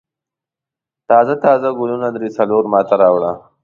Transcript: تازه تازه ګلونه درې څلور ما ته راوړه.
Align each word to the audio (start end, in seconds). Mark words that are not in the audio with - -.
تازه 1.09 1.33
تازه 1.43 1.69
ګلونه 1.79 2.07
درې 2.15 2.29
څلور 2.37 2.63
ما 2.71 2.81
ته 2.87 2.95
راوړه. 3.01 3.31